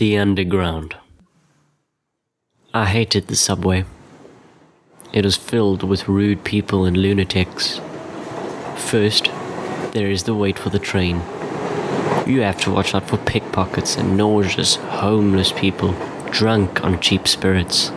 [0.00, 0.96] The Underground.
[2.72, 3.84] I hated the subway.
[5.12, 7.82] It was filled with rude people and lunatics.
[8.78, 9.26] First,
[9.92, 11.16] there is the wait for the train.
[12.26, 15.94] You have to watch out for pickpockets and nauseous, homeless people
[16.30, 17.90] drunk on cheap spirits.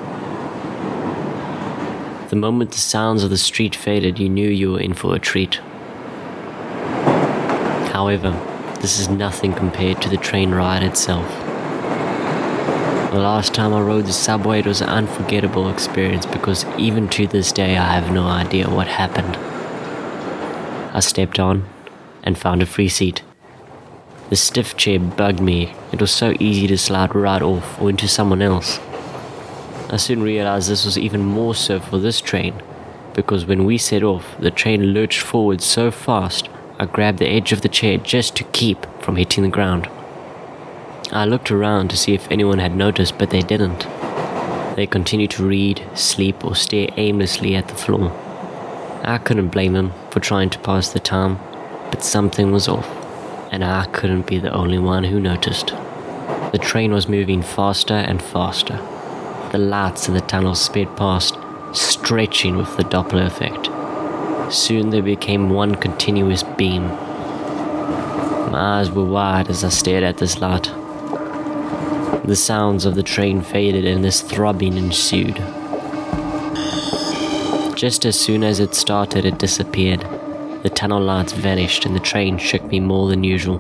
[2.32, 5.20] The moment the sounds of the street faded, you knew you were in for a
[5.20, 5.62] treat.
[7.94, 8.32] However,
[8.82, 11.53] this is nothing compared to the train ride itself.
[13.14, 17.28] The last time I rode the subway, it was an unforgettable experience because even to
[17.28, 19.38] this day, I have no idea what happened.
[20.96, 21.70] I stepped on
[22.24, 23.22] and found a free seat.
[24.32, 25.76] The stiff chair bugged me.
[25.92, 28.80] It was so easy to slide right off or into someone else.
[29.92, 32.64] I soon realized this was even more so for this train,
[33.14, 37.52] because when we set off, the train lurched forward so fast, I grabbed the edge
[37.52, 39.88] of the chair just to keep from hitting the ground.
[41.14, 43.86] I looked around to see if anyone had noticed, but they didn't.
[44.76, 48.12] They continued to read, sleep, or stare aimlessly at the floor.
[49.04, 51.38] I couldn't blame them for trying to pass the time,
[51.92, 52.90] but something was off,
[53.52, 55.68] and I couldn't be the only one who noticed.
[56.52, 58.78] The train was moving faster and faster.
[59.52, 61.38] The lights in the tunnel sped past,
[61.74, 64.52] stretching with the Doppler effect.
[64.52, 66.88] Soon they became one continuous beam.
[68.50, 70.72] My eyes were wide as I stared at this light.
[72.26, 75.36] The sounds of the train faded and this throbbing ensued.
[77.76, 80.06] Just as soon as it started, it disappeared.
[80.64, 83.58] The tunnel lights vanished and the train shook me more than usual.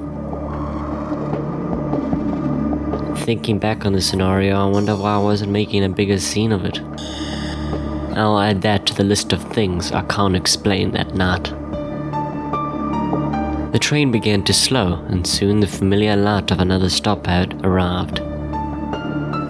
[3.17, 6.63] Thinking back on the scenario, I wonder why I wasn't making a bigger scene of
[6.63, 6.79] it.
[8.17, 11.51] I'll add that to the list of things I can't explain that night.
[13.73, 18.21] The train began to slow, and soon the familiar light of another stop had arrived.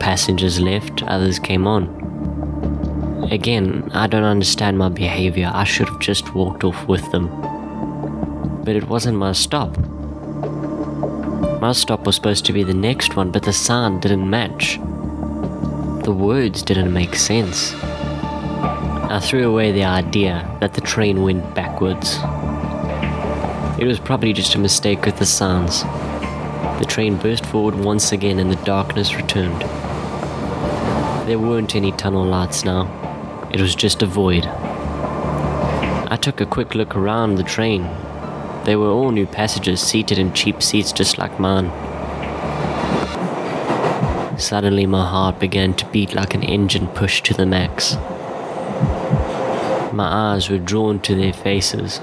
[0.03, 1.87] Passengers left, others came on.
[3.31, 5.49] Again, I don't understand my behavior.
[5.53, 7.29] I should have just walked off with them.
[8.65, 9.77] But it wasn't my stop.
[11.61, 14.77] My stop was supposed to be the next one, but the sound didn't match.
[16.03, 17.73] The words didn't make sense.
[17.73, 22.17] I threw away the idea that the train went backwards.
[23.81, 25.83] It was probably just a mistake with the sounds.
[26.79, 29.63] The train burst forward once again and the darkness returned.
[31.25, 33.49] There weren't any tunnel lights now.
[33.53, 34.45] It was just a void.
[34.45, 37.89] I took a quick look around the train.
[38.65, 41.71] They were all new passengers seated in cheap seats just like mine.
[44.37, 47.95] Suddenly, my heart began to beat like an engine pushed to the max.
[49.93, 51.99] My eyes were drawn to their faces.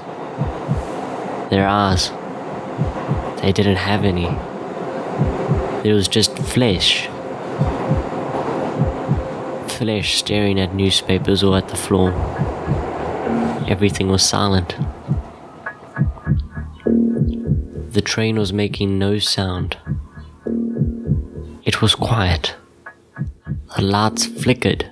[1.51, 2.09] Their eyes.
[3.43, 4.29] They didn't have any.
[5.83, 7.07] There was just flesh.
[9.81, 12.11] Staring at newspapers or at the floor.
[13.67, 14.75] Everything was silent.
[17.91, 19.77] The train was making no sound.
[21.65, 22.55] It was quiet.
[23.75, 24.85] The lights flickered,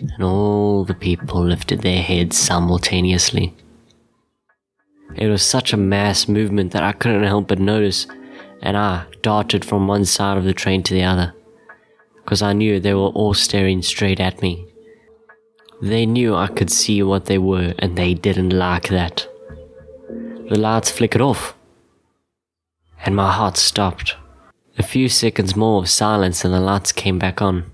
[0.00, 3.54] and all the people lifted their heads simultaneously.
[5.16, 8.06] It was such a mass movement that I couldn't help but notice,
[8.62, 11.34] and I darted from one side of the train to the other,
[12.24, 14.66] because I knew they were all staring straight at me.
[15.82, 19.28] They knew I could see what they were, and they didn't like that.
[20.48, 21.54] The lights flickered off,
[23.04, 24.16] and my heart stopped.
[24.78, 27.70] A few seconds more of silence, and the lights came back on.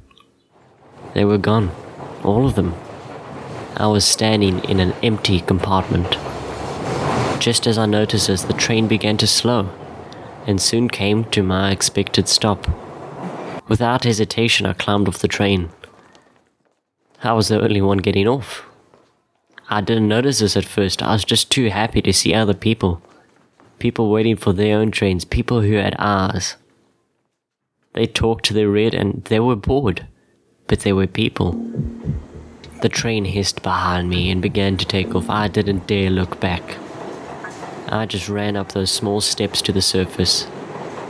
[1.15, 1.71] They were gone,
[2.25, 2.75] all of them.
[3.77, 6.19] I was standing in an empty compartment.
[7.41, 9.71] Just as I noticed as the train began to slow,
[10.47, 12.67] and soon came to my expected stop.
[13.71, 15.71] Without hesitation, I climbed off the train.
[17.23, 18.65] I was the only one getting off.
[19.69, 23.01] I didn't notice this at first, I was just too happy to see other people.
[23.79, 26.57] People waiting for their own trains, people who had ours.
[27.93, 30.05] They talked to the red and they were bored,
[30.67, 31.53] but they were people.
[32.83, 35.31] The train hissed behind me and began to take off.
[35.31, 36.77] I didn't dare look back.
[37.87, 40.49] I just ran up those small steps to the surface.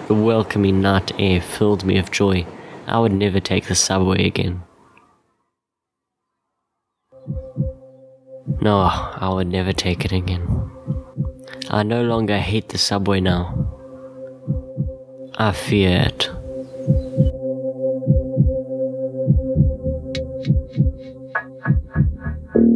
[0.09, 2.45] The welcoming night air filled me with joy.
[2.87, 4.63] I would never take the subway again.
[8.61, 10.71] No, I would never take it again.
[11.71, 13.55] I no longer hate the subway now.
[15.39, 16.29] I fear it.